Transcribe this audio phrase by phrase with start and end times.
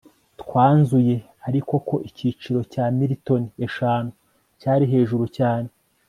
[0.41, 1.15] twanzuye,
[1.47, 4.09] ariko ko igiciro cya militoni eshanu
[4.59, 5.69] cyari hejuru cyane